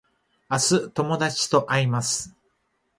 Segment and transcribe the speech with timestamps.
[0.49, 2.33] 明日友達と会います